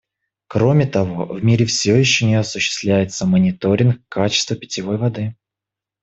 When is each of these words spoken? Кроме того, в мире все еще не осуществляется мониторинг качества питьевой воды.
Кроме 0.47 0.87
того, 0.87 1.25
в 1.27 1.43
мире 1.43 1.67
все 1.67 1.95
еще 1.95 2.25
не 2.25 2.33
осуществляется 2.33 3.27
мониторинг 3.27 4.01
качества 4.09 4.55
питьевой 4.55 4.97
воды. 4.97 5.35